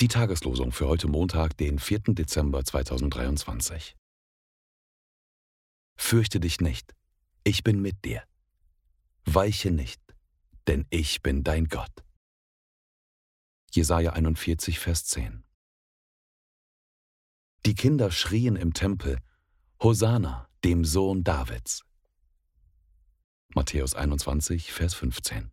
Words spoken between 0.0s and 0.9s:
Die Tageslosung für